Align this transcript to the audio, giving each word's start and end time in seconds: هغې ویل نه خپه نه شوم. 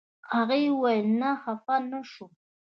هغې 0.33 0.61
ویل 0.81 1.07
نه 1.21 1.31
خپه 1.41 1.75
نه 1.89 1.99
شوم. 2.11 2.31